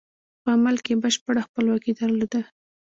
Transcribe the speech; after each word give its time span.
په 0.41 0.49
عمل 0.55 0.75
کې 0.85 0.91
یې 0.93 0.99
بشپړه 1.03 1.41
خپلواکي 1.47 1.91
درلوده. 1.99 2.41